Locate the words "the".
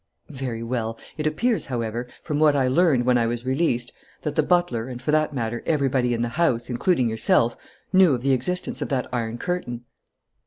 4.35-4.41, 6.23-6.29, 8.23-8.33